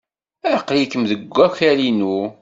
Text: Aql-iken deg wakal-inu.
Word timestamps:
Aql-iken 0.55 1.01
deg 1.11 1.21
wakal-inu. 1.35 2.17